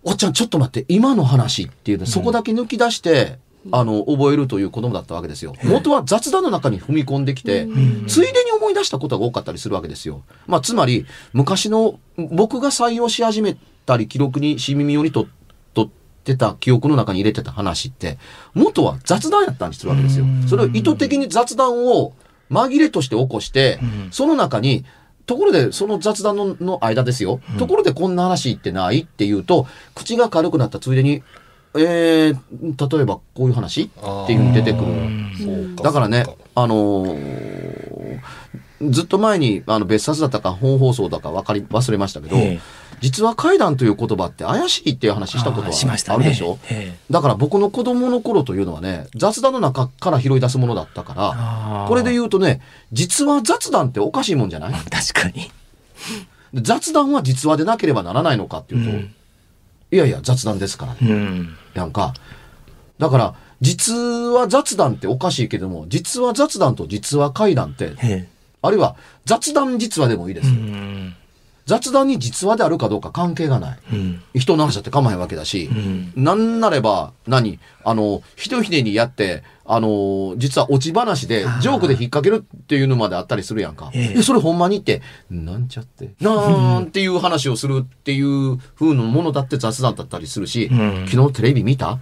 [0.05, 3.39] おっちゃんちょっと待って、今の話っていうの、そこだけ抜き出して、
[3.73, 5.55] あの、覚えるという子供だったわけですよ。
[5.65, 7.69] 元は雑談の中に踏み込んできて、
[8.07, 10.23] ついでに思い出したことが多かったりするわけですよ。
[10.47, 15.27] まあ、つまり、昔の、僕が採用し始めたり、記録に、し耳用にと、
[15.75, 15.91] 取っ
[16.25, 18.19] てた記憶の中に入れてた話って、
[18.55, 20.27] 元は雑談やったんでするわけですよ。
[20.47, 22.13] それを意図的に雑談を
[22.51, 23.79] 紛れとして起こして、
[24.11, 24.85] その中に、
[25.27, 27.41] ところで、その雑談のの間ですよ。
[27.59, 31.23] ところでこんな話ってないっていうと、口が軽くなったついでに、
[31.77, 33.83] えー、例えばこういう話？
[33.83, 35.77] っていうのに出てくる。
[35.77, 38.21] だからねあのー
[38.81, 42.61] ずっと前に、あの、別冊だったか本放送だか分かり、忘れましたけど、ええ。
[43.01, 46.19] 実は怪談という言葉って怪しいっていう話したことあーしましたね。
[46.19, 46.59] はあるでしょ？
[46.71, 46.99] ええ。
[47.11, 52.61] だから僕の子供の頃というのはね、雑談の中から拾い出すものだったから、これで言うとね、
[52.93, 54.73] 実は雑談っておかしいもんじゃない？
[54.89, 55.51] 確かに。
[56.55, 59.15] で雑談は実話でなければならないのかっていうと、うん
[59.91, 60.99] いやいや、雑談ですからね。
[61.03, 61.57] うん。
[61.75, 62.15] やんか。
[62.99, 68.29] だから、実は雑談っておかしいけども、実は雑談と実は怪談って、え
[68.63, 70.53] あるいは雑談実話でもいいですえ。
[70.53, 70.61] うよ。
[70.61, 71.17] ん。
[71.69, 73.79] 雑談に実話であるかどうか関係がない。
[73.93, 74.23] うん。
[74.35, 83.91] 人の話だって構わへんわけだし、んなんなれば何、あの、ひとひねにやって、あの、実は落ち話で、ジョークで引っ掛けるっていうのまであったりするやんか。
[83.93, 91.99] えそれほんまにって、なんちゃって、なんていう話をするっていう風のものだって雑談だったりするし、ん昨日テレビ見た？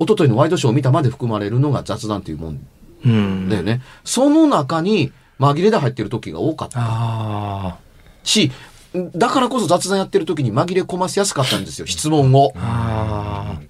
[0.00, 2.66] 一昨日のワイドショーを見たまで含まれるのが雑談っていうもん
[3.04, 3.48] うん。
[3.50, 3.82] だよね。
[4.02, 7.83] その中に紛れで入ってる時が多かった。
[8.24, 8.50] あし、
[9.14, 13.58] だからこそ雑談やってる時に紛れ込ませやすかったんですよ、質問をあ。。
[13.58, 13.60] あ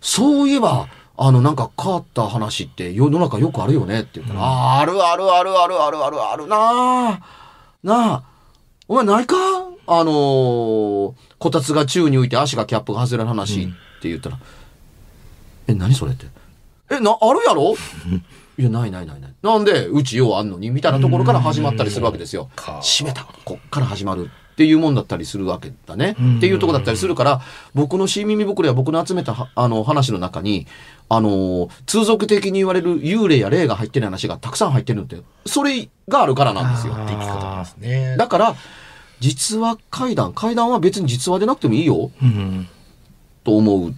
[0.00, 7.20] そういえば、あの、なんか変わった話って世の中よくあるよねって言ったら、あーあるあるあるあるあるあるあるなあ
[7.82, 8.22] なあ、
[8.86, 9.36] お前ないか？
[9.90, 13.66] あのーこたつが宙に浮いて足がキャップが外れる話っ
[14.00, 14.38] て言ったら、
[15.66, 16.26] え、何それって？
[16.90, 17.74] え、な、あるやろ？
[18.58, 19.34] いや、ないないないない。
[19.40, 22.50] なんで、うちようあんのにみたいなところから始まったりするわけですよ。
[22.56, 23.24] か閉めた。
[23.44, 24.30] こっから始まる。
[24.52, 26.16] っていうもんだったりするわけだね。
[26.38, 27.40] っていうとこだったりするから、
[27.74, 30.66] 僕の新耳袋や僕の集めたはあの話の中に、
[31.08, 36.94] あのー通俗的に言われる幽霊や霊が入ってない話がたくさん入ってるのって、それがあるからなんですよ。
[36.96, 38.16] あって方なんですね。
[38.18, 38.56] だから、
[39.20, 42.66] 実話怪談、怪談は別に実話でなくてもいいよ、うん。
[43.44, 43.94] と思う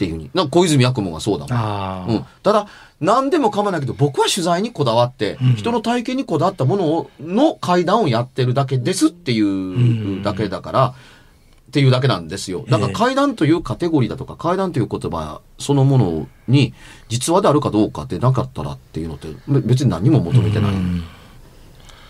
[0.00, 0.30] っていうふうに。
[0.32, 2.16] なんか小泉八雲がそうだもん。
[2.16, 2.66] うん、ただ
[3.00, 5.54] 何でも構わないけど僕は取材にこだわって、うん。
[5.56, 12.64] 人の体験にこだわったものをの会談をやってるだけですっていうだけだから、っていうだけなんですよ。
[12.68, 16.72] だからええ会談というカテゴリーだとか会談という言葉そのものに
[17.08, 20.72] 実話であるかどうかってなかったらっていうのってべ別に何も求めてない。
[20.72, 21.04] うん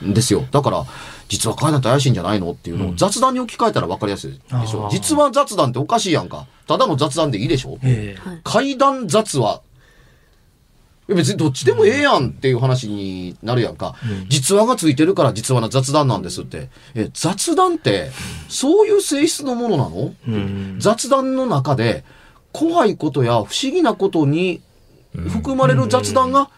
[0.04, 0.44] んですよ。
[0.50, 0.84] だから
[1.28, 4.90] 実は会談って怪しいんじゃないのっていうのを雑談に置き換えたら分かりやすいでしあょー。
[4.90, 6.46] 実は雑談っておかしいやんか。
[6.66, 7.78] ただの雑談でいいでしょ。
[7.82, 8.28] ええ。
[8.28, 8.40] はい。
[8.42, 9.60] 怪談雑話。
[11.08, 13.96] 別にどっちでもええやんっていう話になるやんか。
[14.28, 16.68] 実話がついてるから実話な雑談なんですって。
[16.94, 18.12] え、雑談って、
[18.48, 20.30] そういう性質のものなの、う。
[20.30, 20.76] ん。
[20.78, 22.04] 雑談の中で、
[22.52, 24.60] 怖いことや不思議なことに
[25.14, 26.50] 含まれる雑談が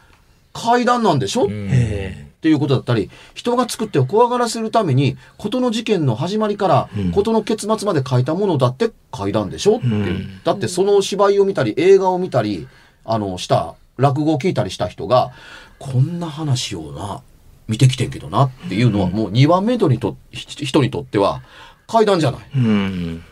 [0.53, 1.69] 怪談なんでしょ、うん。
[1.71, 9.77] えっていうことだったり、人が作ってを怖がらせるために、事の事件の始まりから、事の結末まで書いたものだって怪談でしょ？
[9.77, 9.95] っていう。
[9.95, 10.41] うん。
[10.43, 12.67] だってその芝居を見たり、映画を見たり、
[13.05, 15.31] あの、した、落語を聞いたりした人が、
[15.79, 17.23] こんな話をな、
[17.69, 21.43] 見てきてんけどなっていうのは、もう2番目にと、ひ人にとっては、
[21.87, 22.41] 怪談じゃない。
[22.57, 23.23] えうん。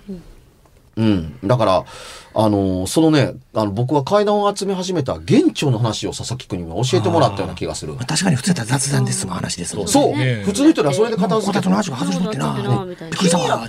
[1.01, 1.39] うん。
[1.49, 1.85] だから、
[2.33, 7.95] あのそのね、あの、僕は怪談を集め始めた玄長の話を佐々木君にも教えてもらったような気がする。
[7.97, 9.93] 確かに普通やったら雑談で済む話ですもんね。
[9.93, 10.43] そう、ね。
[10.45, 11.69] 普通の人らそれで片こ付けて。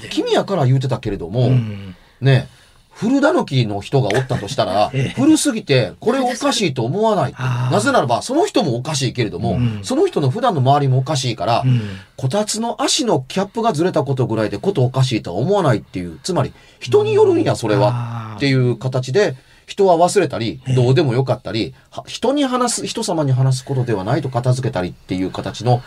[0.01, 1.95] た君やから言うてたけれども、うん。
[2.19, 2.47] ね
[2.91, 5.13] 古田の木の人がおったとしたら、 ええ。
[5.19, 7.33] 古すぎて、これおかしいと思わない。
[7.71, 9.79] なぜならば、その人もおかしいけれども、うん。
[9.83, 11.81] その人の普段の周りもおかしいから、うん。
[12.17, 18.35] こたつの足のキャップがずれたことぐらいでことおかしいとは思わないっていう、つまり、人によるんや、それあはー。
[18.37, 25.81] っていう形で、人は忘れたり、どうでもよかったり、は人に話す、人様に話すことではないと片付けたりっていう形の、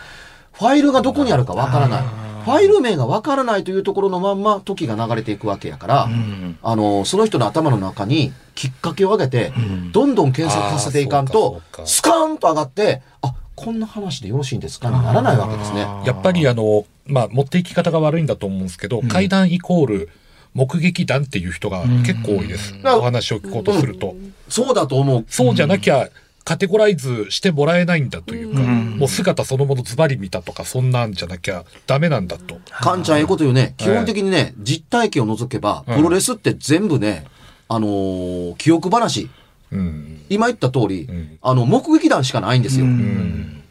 [0.54, 2.02] ファイルがどこにあるかわからない。
[2.44, 14.90] ファイル名がわからないというところのまんま時が流れていくわけやから、んあの、その人の頭の中にきっかけを上げて、んどんどん検索させていかんとスカーンと上がって、あ、こんな話でよろしいんですか？
[14.90, 15.86] にならないわけですね。
[16.04, 20.08] やっぱりあの、まあ、持っていき方が悪いんだと思うんですけど、怪談イコール
[20.52, 22.74] 目撃談っていう人が結構多いです。
[22.74, 24.14] うんお話を聞こうとすると。
[24.50, 25.24] そうだと思う。
[25.28, 26.10] そうじゃなきゃ、
[26.44, 32.61] カテゴライズしてもらえないんだというか、うんもう姿そのものズバリ見たとか、そんなんじゃなきゃダメなんだと。
[32.70, 33.74] カンちゃんええこと言うね。
[33.76, 37.24] 基本的にね、実体験を除けば、うんプロレスって全部ね、
[37.68, 39.28] あのー記憶話。
[39.72, 40.24] うん。
[40.28, 42.85] 今言った通り、んあの、目撃談しかないんですよ。
[42.85, 43.62] うん。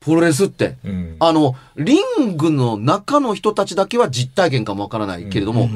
[0.00, 0.76] プロレスって。
[0.84, 1.16] うん。
[1.18, 5.68] あの、リングの中の人たちだけは実体験かもわからないけれども、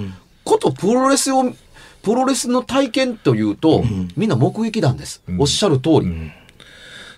[0.44, 1.52] ことプロレスを、
[2.04, 3.82] プロレスの体験というと、
[4.14, 5.22] みんな目撃談です。
[5.38, 6.30] おっしゃる通り。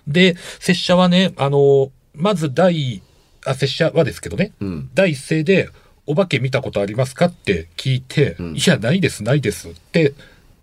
[0.07, 3.01] で、拙者はね、あの、まず第、
[3.45, 4.89] あ、拙者はですけどね、うん。
[4.93, 5.69] 第一声で、
[6.05, 7.25] お化け見たことありますか？
[7.25, 10.13] って聞いて、んいや、ないです、ないですって、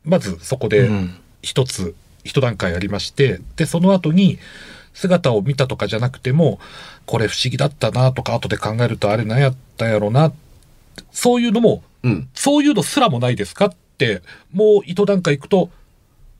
[0.05, 1.15] まずそこでうん。
[1.43, 4.39] 一つ、一段階ありまして、で、その後に、
[4.95, 6.59] 姿を見たとかじゃなくても、
[7.05, 10.33] これ不思議だったなとか、後で考えるとあれ何やったやろな、
[11.13, 12.29] そういうのも、うん。
[12.33, 13.67] そういうのすらもないですか？
[13.67, 13.77] って、
[14.53, 15.71] もう一段階いくと、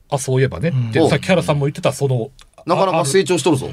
[0.09, 2.31] あ、そういえばねって、うんさっき原さんも言ってた、その、
[2.67, 3.69] ああるなかなか成長しとるぞ。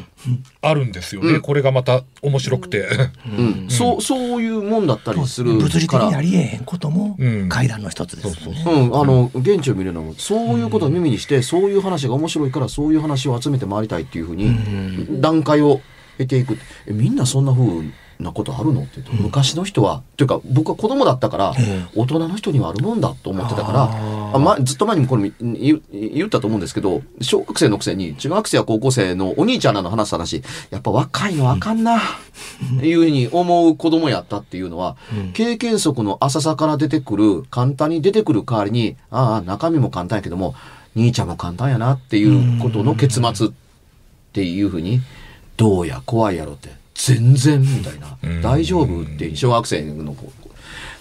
[0.60, 1.30] あるんですよね。
[1.30, 2.86] うんこれがまた面白くて。
[3.26, 3.66] うん。
[3.70, 6.08] そう、そういうもんだったりする物理的から。
[6.08, 8.62] にありえへんこともうん階段の一つですよね。
[8.66, 14.54] うん、あの、現地を見るのも、そういうことを耳にして、そういう話が面白いから、そういう話を集めて回りたいっていうふうに、
[15.22, 15.80] 段階を
[16.18, 16.58] 経ていく。
[16.86, 17.82] えみんなそんな風
[18.22, 18.82] なことあるの？
[18.82, 23.90] って言うと、昔の人は、というか僕は子供だったから、え大人の人にはあるもんだと思ってたから、
[24.34, 32.00] あま、ずっと前にもこれ言言ったと思うんですけど、小学生のくせに中学生や高校生のお兄ちゃんらの話した話、やっぱ若いのあかんな、
[32.82, 34.96] いうふうに思う子供やったっていうのは、
[35.34, 40.54] 経験則の浅さから出てくる、簡単に出てくる代わりに、ああ、中身も簡単やけども、
[40.94, 43.50] 兄ちゃんも簡単やなっていうことの結末っ
[44.32, 45.00] ていうふうに、
[45.56, 46.70] どうや怖いやろって、
[47.04, 50.32] 全然みたいな、大丈夫って小学生の子、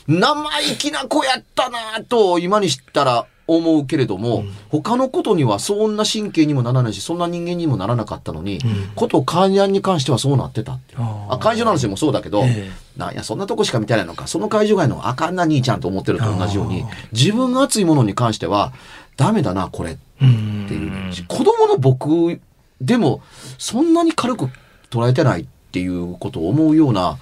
[0.08, 8.60] 生意気な子やったなと今に知ったら思うけれども、他のことにはそんな神経にもならないし、そんな人間にもならなかったのに、
[8.96, 10.96] こと関連に関してはそうなってたって。
[10.98, 18.74] あ会場の話もそうだけど、えなんや、そんなとこしか見てないのか、その会場外のあかんな兄ちゃんと思ってると同じように、自分が熱いものに関しては、
[19.18, 21.26] ダメだな、これっていう。
[21.28, 22.40] 子供の僕
[22.80, 23.22] でも、
[23.60, 24.50] そんなに軽く
[24.90, 27.18] 捉えてないっていうことを思うような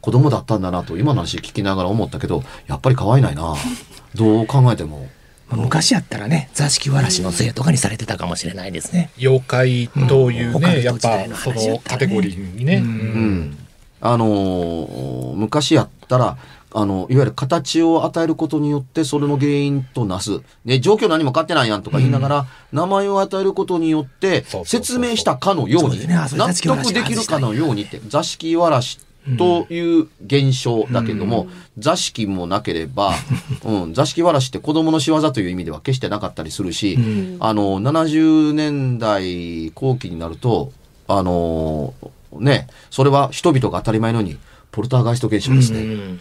[0.00, 3.54] 子供だったんだなと、今の話聞きながら思ったけど、やっぱり可愛いないな。
[4.14, 5.08] どう考えても。
[5.48, 9.10] まあ昔やったらね座敷わらしのせいとかにされてたかもしれないですね。
[9.18, 12.76] 妖怪といううんね、やっぱそのカテゴリーにね。
[12.76, 13.58] ううんうん。
[14.00, 16.36] あのー昔やったら、
[16.76, 20.40] あの、いわゆる形を与えることによって、それの原因となす。
[20.64, 28.98] ね、状況何も変わってないやんとか言いながら、名前を与えることによって説明したかのように、納得できるかのようにって、座敷わらし
[29.38, 31.46] という現象だけども、
[31.78, 33.12] 座敷もなければ、
[33.62, 36.98] うん、座敷わらしって子供の仕業という意味では決してなかったりするし、
[37.38, 40.72] あの、70年代後期になると、
[41.06, 41.94] あの
[42.32, 44.38] ね、それは人々が当たり前のように、
[44.72, 45.78] ポルターガイスト現象ですね。
[45.78, 46.20] うん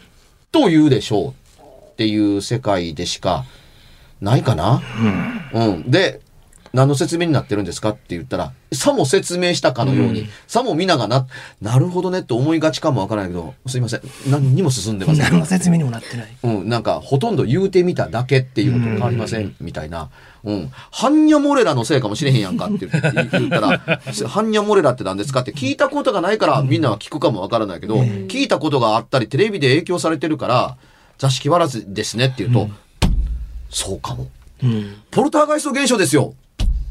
[0.53, 1.61] と言うでしょう
[1.91, 3.43] っていう世界でしか
[4.21, 4.81] ないかな。
[5.53, 5.91] うん。
[5.91, 6.21] で、
[6.73, 11.27] 何の説明になってるんですかって言ったら、さも説明したかのように、さも皆がな、
[11.61, 14.01] なるほどねって思いがちかもわからないけど、すいません。
[14.27, 15.23] 何にも進んでません。
[15.29, 16.27] 何の説明にもなってない。
[16.41, 20.09] うん、なんか、ほとんど言うてみただけっていうのと変わりません、みたいな。
[20.43, 20.71] うん。
[20.91, 23.77] ハンニャモレラのせいかもしれへんやんかって言った ら、
[24.27, 30.77] ハンニャモレラって何ですかって聞いたことがないからみんなは聞くかもわからないけど、聞いたことがあったり、テレビで影響されてるから、
[31.19, 32.69] 座敷わらずですねって言うと、
[33.69, 34.27] そうかも。
[34.63, 34.95] うん。
[35.11, 36.33] ポルターガイスト現象ですよ。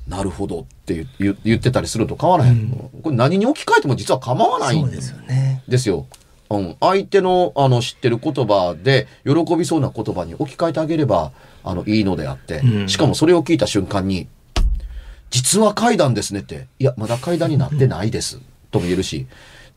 [0.09, 2.91] なるほどって言ってたりすると変わらへん。
[3.03, 5.62] これ何に置き換えても実は構わないんですよね。
[5.69, 6.07] ですよ。
[6.51, 11.33] うん、相手のあの知ってる言葉で喜びそうな言葉に置き換えてあげれば
[11.65, 14.27] あのいいのであって、うんしかもそれを聞いた瞬間に
[15.31, 18.38] 「実は階段ですね」って「いやまだ階段になってないです」
[18.71, 19.27] とも言えるし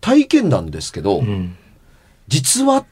[0.02, 1.56] 体験談ですけど、うん。
[2.28, 2.86] 実は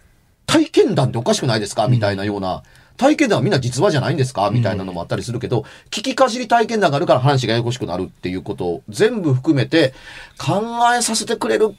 [0.46, 1.88] 体験談っておかしくないですか？
[1.88, 2.62] みたいなような、
[2.97, 4.49] 体験談はみんな実話じゃないんですか？
[4.51, 9.93] みたいなのもあったりするけど、聞きかじり体験談があるから話がややこしくなるっていうことを全部含めて
[10.38, 10.62] 考
[10.97, 11.75] えさせてくれる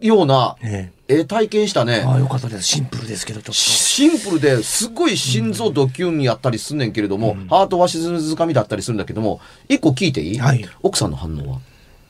[0.00, 1.18] ような、ねえ。
[1.20, 2.04] え体験したね。
[2.06, 2.62] ああ、よかったです。
[2.62, 3.52] シンプルですけど、ちょっと。
[3.52, 10.64] シンプルですごい心臓ドキュンやったりすんねんけれども、ハートは静かみだったりするんだけども、一個聞いていい、はい。
[10.82, 11.58] 奥さんの反応は？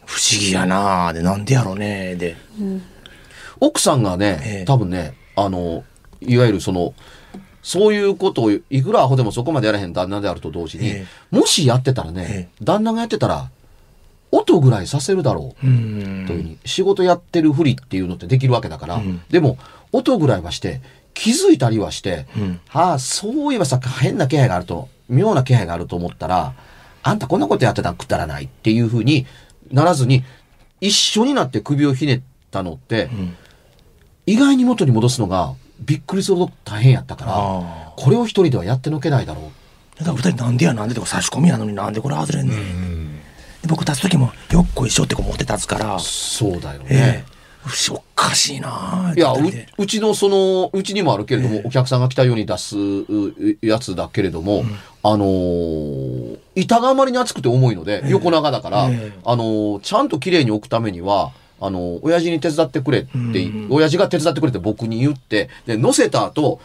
[0.06, 2.36] 不思議やなあで、なんでやろうねで。
[3.58, 4.64] 奥さんがね、ええ。
[4.66, 5.82] 多分ね、あの、
[6.20, 6.94] いわゆるその、
[7.62, 13.50] そういうことを、いくらアホでもそこまでやらへん旦那であると同時に、えもしやってたらね、旦那がやってたら、
[14.32, 15.66] 音ぐらいさせるだろう。
[15.66, 16.24] うん。
[16.26, 19.20] というふうに、仕事やってるふりっていうのってできるわけだから、ん。
[19.28, 19.58] でも、
[19.92, 20.80] 音ぐらいはして、
[21.14, 22.60] 気づいたりはして、うん。
[22.72, 26.54] ああ、そういえばさ、変な気配があると、妙な気配があると思ったら、
[27.02, 29.26] あんたこんなことやってたらくだらないっていうふうに
[29.72, 30.22] ならずに、
[30.80, 32.20] 一緒になって首をひねっ
[32.50, 33.36] たのって、ん。
[34.26, 39.98] 意外に元に戻すのがびっくりするほど大変やったから、あこれを一人ではやってのけないだろう。
[39.98, 43.16] だから二人なんでやなんでとか差し込みやのになんでこれ外れんねん。
[43.62, 47.24] で僕立つ時もよっこいしょってこう持って立つから、そうだよえね。
[47.26, 47.40] え
[47.90, 49.34] おかしいなあいや
[49.76, 51.62] うちのその、うちにもあるけれども、ええ。
[51.66, 54.64] お客さんが来たように出すうやつだけれども、
[55.02, 59.18] あのー板があまりに厚くて重いので、横長だから、ええ。
[59.24, 63.08] あのーちゃんと綺麗に置くためには、あのー親父に手伝ってくれって、
[63.68, 66.60] 親父が手伝ってくれって僕に言って、で、乗せた後、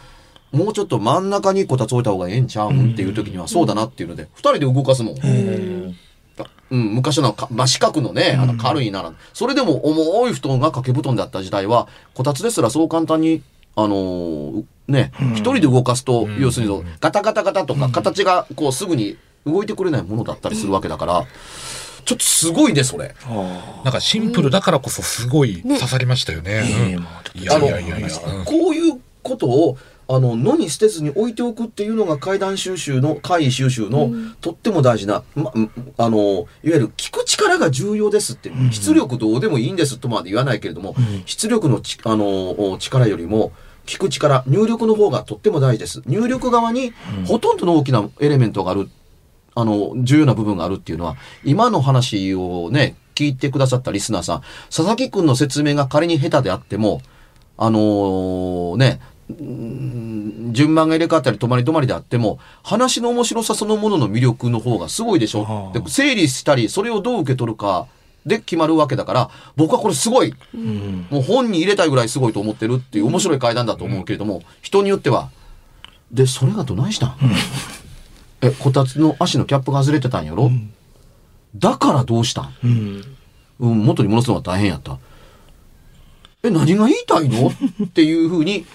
[0.52, 5.16] もうちょっと真ん中にこたつ置いた方がええんちゃうんっていう時には、そうだなっていうので、二人で動かすもん。
[6.70, 13.42] うん、昔のか、まあ、四角のね、あの軽いなら、それでも重い布団が掛け布団だった時代は、こたつですらそう簡単に、
[13.76, 21.24] あのーね、一人で動かすと、要するに、ガタガタガタとか、形がこうすぐに動いてくれないものだったりするわけだから、
[22.06, 23.14] ちょっとすごいね、それ。
[23.84, 25.74] なんかシンプルだからこそすごいね。
[25.74, 26.62] 刺さりましたよね。
[26.64, 28.08] ええうんいやいやいやいや。
[28.08, 28.42] う。
[28.42, 29.76] んこういうことを、
[30.08, 35.52] あの野に捨てずに置いておくっていうのが怪談収集の怪異収集のとっても大事な、ま、
[35.98, 43.50] あのいわゆる聞く力が重要ですって、出力どうでもいいんですとまで言わないけれども、出力のちあの力よりも
[43.84, 46.02] 聞く力入力の方がとっても大事です。
[46.06, 46.92] 入力側に
[47.26, 48.88] ほとんどの大きなエレメントがある
[49.56, 57.00] あの重要な部分があるっていうのは今の話をね聞いてくださったリスナーさん佐々木くんの説明が仮に下手であっても
[57.56, 59.00] あのーね、
[59.30, 65.42] うん順番が入れ替わったり止まり止まりであっても、話の面白さそのものの魅力の方がすごいでしょ？
[65.42, 65.70] は。
[65.74, 65.78] あ。
[65.78, 67.86] で整理したり、それをどう受け取るか
[68.24, 71.06] で決まるわけだから、僕はこれすごい、うん。
[71.10, 75.30] もう本に入れたいぐらいすごいと思ってるっていう面白い階段だと思うけれども、人によっては、
[76.12, 77.16] で、それがどないしたん？
[78.42, 80.50] え、こたつの足のキャップが外れてたんやろ、
[81.54, 82.54] だからどうしたん？
[82.62, 83.04] うん。
[83.58, 84.98] うん、元に戻すのが大変やった。
[86.42, 87.48] え、何が言いたいの？
[87.48, 88.66] っていうふうに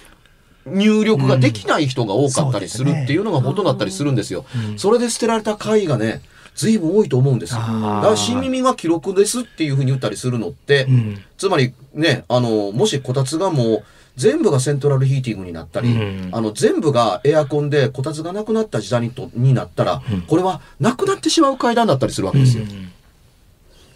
[0.66, 4.46] 入力ができない人が多かったりするっていうのが元だったりするんですよ。
[4.78, 6.22] それで捨てられた回がね、
[6.56, 7.60] 随分多いと思うんですよ。
[7.60, 11.24] だから新耳が記録ですっていうふうに言ったりするのって、うん。
[11.38, 13.84] つまりね、あの、もしこたつがもう
[14.18, 16.30] 全部がセントラルヒーティングになったり、うん。
[16.32, 22.66] あの、全部がエアコンでこたつがなくなった時代にとになったら、これはなくなってしまう階段だったりするわけですよ。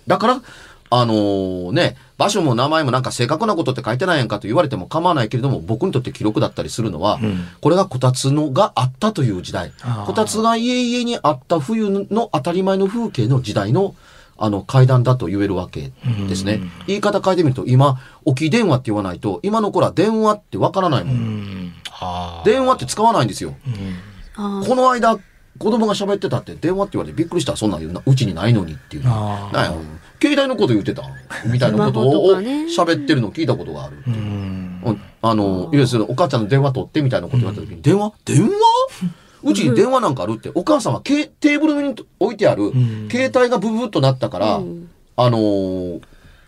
[0.08, 0.42] だから、
[0.92, 7.48] あのーね、場所も名前もなんか正確なことって書いてないやんかと言われても構わないけれども、僕にとって記録だったりするのは、ん。
[7.60, 9.74] これがこたつのがあったという時代。
[10.06, 13.96] こたつが家々にあった冬の当たり前の風景の時代の、
[14.38, 15.92] あの、階段だと言えるわけ
[16.28, 16.62] ですね。
[16.88, 21.74] 言い方変えてみると、今、置き電話って言わないと、今の頃は電話ってわからないもん。
[22.44, 23.56] 電話って使わないんですよ。
[24.36, 25.18] この間、
[25.58, 27.56] 子供が喋ってたって電話って言われてびっくりした。
[27.56, 29.04] そんなん言うなうちにないのにっていう。
[29.06, 29.74] なんや、
[30.22, 31.04] 携帯のこと言ってた？
[31.46, 34.04] みたいなことを喋ってるの聞いたことがある。
[34.06, 34.92] うんう。
[34.92, 35.02] ん。
[35.22, 38.12] あの、いわゆるお母ちゃんの電話取ってみたいなこと言われた時に、電話？
[38.26, 38.50] 電話？
[39.46, 46.02] うちに電話なんかあるって、お母さんはけテーブルに置いてあるん、携帯がブブッとなったから、うんあのー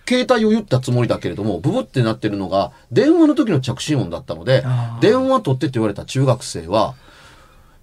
[0.10, 4.64] 携帯を言ったつもりだけれども、ブブってなってるのが、電話の時の着信音だったので
[5.02, 6.96] 電話取ってって言われた中学生は、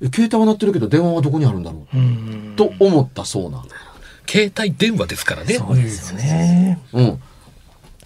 [0.01, 3.63] え携帯は鳴ってるけど電話はどこにあるんだろう、うんと思ったそうな。
[4.27, 5.55] 携帯電話ですからね。
[5.55, 6.81] そうですよね。
[6.95, 7.23] うん。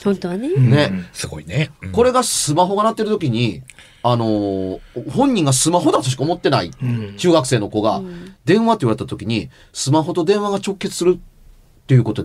[0.03, 0.49] 本当はね。
[0.57, 1.05] ね。
[1.13, 1.71] すごいね。
[1.83, 3.63] うんこれがスマホが鳴ってる時に、
[4.03, 4.81] あのー
[5.11, 8.01] 本人がスマホだとしか思ってないん中学生の子が、
[8.45, 12.25] 電話って言われた時に、スマホと電話が直結するっていうこと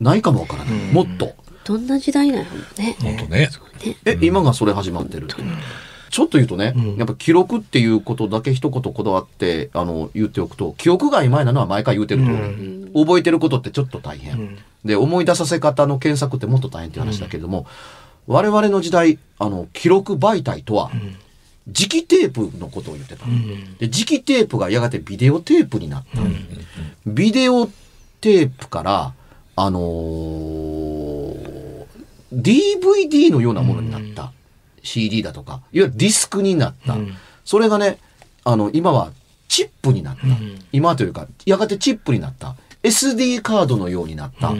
[0.00, 0.74] ないかもわからない。
[0.92, 1.34] もっと。
[1.64, 2.44] どんな時代なの
[2.78, 2.96] ね。
[3.00, 3.48] 本当ね。
[4.04, 5.26] え、今がそれ始まってる。
[6.10, 14.58] ちょっと言うとね、やっぱ記録っていうことだけ一言こだわって、あの、言っておくと、記憶が曖昧なのは毎回言うてると、覚えてることってちょっと大変。
[14.84, 17.66] で、思い出させ方の検索ってもっと大変っていう話だけれども、
[18.26, 20.90] 我々の時代、あの、記録媒体とは、
[21.70, 23.24] 磁気テープのことを言ってた。
[23.26, 26.20] で、磁気テープがやがてビデオテープになった。
[27.06, 27.66] ビデオ
[28.20, 29.12] テープから、
[29.56, 31.66] あのー
[32.32, 34.32] DVD のようなものになった。
[34.82, 36.96] CD だとか、いわゆるディスクになった。
[37.44, 37.98] それがね、
[38.44, 39.10] あの、今は
[39.48, 40.22] チップになった。
[40.72, 42.56] 今というか、やがてチップになった。
[42.82, 44.52] SD カードのようになった。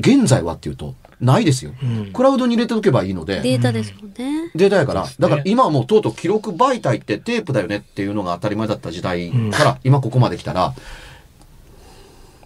[0.00, 1.72] 現在はっていうと、ないですよ。
[2.12, 4.50] クラウドに入れておけばいいので、データですもんね。
[4.54, 10.74] データやから、だから今はもうとうとう記録媒体ってテープだよねっていうのが当たり前だった時代から今ここまで来たら、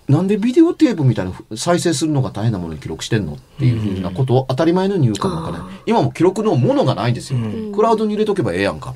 [0.09, 5.77] なんでビデオテープみたいな再生するのが大変なものに記録してんのっていうふうなことを当たり前のように言うかもわからない。
[5.87, 7.39] 今も記録のものがないんですよ。
[7.75, 8.95] クラウドに入れとけばええやんか。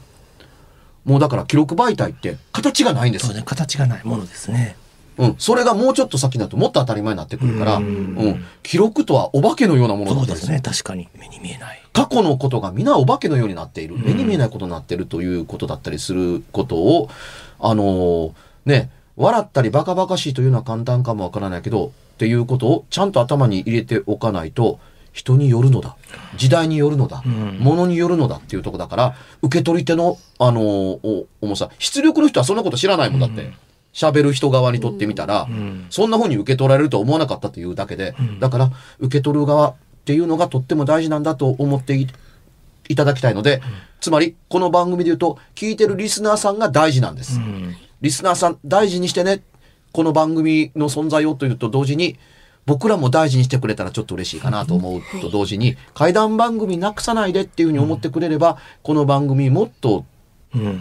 [1.04, 4.76] もうだから記録媒体って形がないんですそうね、形がないものですね。
[5.22, 5.34] うん。
[5.38, 8.44] それがもうちょっと先だともっと当たり前になってくるから、うん。
[8.62, 11.82] 記録とはお化けのようなものだったりそうですね、確かに目に見えない。
[11.92, 17.08] 過去のことが皆お化けのようになっている、目に見えないことになっているということだったりすることを、
[17.60, 18.32] あのー
[18.66, 24.78] ね、笑ったりバカバカしいというのは簡単かもわからないけど、っていうことをちゃんと頭に入れておかないと、
[25.12, 25.96] 人によるのだ。
[26.36, 27.22] 時代によるのだ。
[27.22, 31.68] ものによるのだっていうとこだから、受け取り手の、あのーお重さ。
[31.78, 33.52] 出力の人はそんなこと知らないもんだって。
[33.92, 35.48] 喋る人側にとってみたら、
[35.90, 39.74] そんな風に受け取られると思わなかったというだけで、だから、受け取る側っ
[40.04, 42.06] ていうのがとっても大事なんだと思ってい
[42.88, 43.62] いただきたいので、
[44.00, 47.40] つまり、この番組で言うと、聞いてるリスナーさんが大事なんです。
[48.00, 49.42] リスナーさん大事にしてね。
[49.92, 52.18] この番組の存在をというと同時に、
[52.64, 60.04] 僕らも大事にしてくれたらちょっと嬉しいかなと思うと同時に、怪談番組なくさないでっていうふうに思ってくれれば、この番組もっと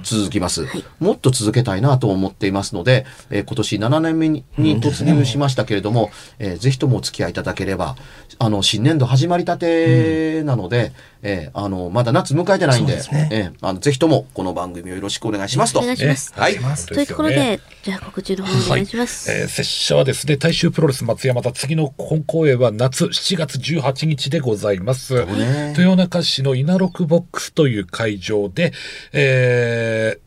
[0.04, 0.68] 続きます。
[1.00, 7.96] もっと続けたいなと思っていますので、えー今年7年目にに突入しましたけれども、えーぜひともお付き合いいただければ、
[8.40, 10.92] あの、新年度始まりたてなので、
[11.22, 15.80] えーあの、まだ夏迎えてないんで、ですねえーあのぜひともこの番組をよろしくお願いしますと。
[15.80, 16.34] お願いします。
[16.36, 16.56] はい。
[16.88, 19.30] というところで、じゃあ告知の方お願いします。
[19.30, 25.26] はいえー拙者はですね、大衆プロレス松山田、次の本公演は夏7月18日でございます。
[25.26, 28.74] ね豊中市の稲六ボックスという会場で、
[29.14, 29.61] えー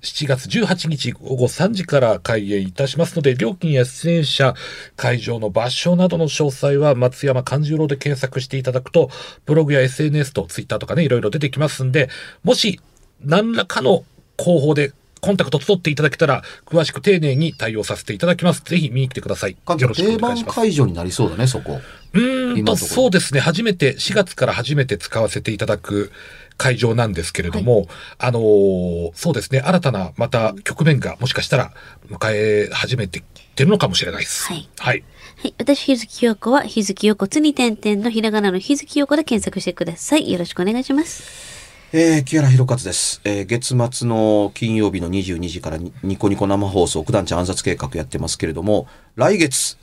[0.03, 4.55] 7月18日午後3時から開演いたしますので、料金や出演者、
[4.97, 9.11] 会場の場所などの詳細は松山勘十郎で検索していただくと、
[9.47, 12.09] ブログや SNS と Twitter とかね、いろいろ出てきますんで、
[12.43, 12.81] もし
[13.23, 14.05] 何らかの
[14.39, 14.93] 広報で
[15.25, 18.61] コンタクト取っていただけたら、詳しく丁寧に対応させていただきます。
[18.63, 19.53] ぜひ見に来てください。
[19.53, 20.57] よろしく定番お願いします。
[20.57, 21.81] 会場になりそうだね、そこ。
[22.13, 23.41] うーんと、そうですね。
[23.41, 26.13] 初めて、4月から初めて使わせていただく
[26.57, 27.87] 会場なんですけれども、
[28.19, 29.61] あのーそうですね。
[29.61, 31.73] 新たな、また局面がもしかしたら
[32.09, 33.25] 迎え始めてき
[33.55, 34.47] てるのかもしれないです。
[34.47, 35.05] はいはい。
[35.37, 35.55] はい。
[35.59, 40.31] 私、日月陽子は、日月陽子つに点々のひらがなの日月陽子で検索してください。
[40.31, 41.55] よろしくお願いします。
[41.93, 43.21] えー、木原博勝です。
[43.25, 49.77] えー、月末の金曜日の22時からニニコニコ生放送、九段ちゃん暗殺計画やってますけれども、来月、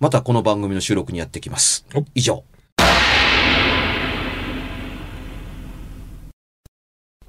[0.00, 2.04] またこの番組の収録にやってきますお。
[2.14, 2.42] 以上。